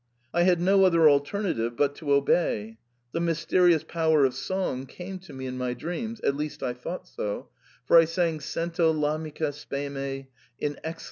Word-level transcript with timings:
I 0.33 0.41
had 0.41 0.59
no 0.59 0.83
other 0.83 1.07
alternative 1.07 1.77
but 1.77 1.93
to 1.97 2.11
obey. 2.13 2.79
The 3.11 3.19
mysterious 3.19 3.83
power 3.83 4.25
of 4.25 4.33
song 4.33 4.87
came 4.87 5.19
to 5.19 5.31
me 5.31 5.45
in 5.45 5.59
my 5.59 5.75
dreams— 5.75 6.19
at 6.27 6.35
least 6.35 6.63
I 6.63 6.73
thought 6.73 7.07
so— 7.07 7.49
for 7.85 7.99
I 7.99 8.05
sang 8.05 8.39
* 8.39 8.39
Sento 8.55 8.89
r 8.89 8.95
arnica 9.11 9.49
speme 9.49 10.25
* 10.47 10.59
in 10.59 10.77
excellent 10.77 10.97
style. 10.97 10.99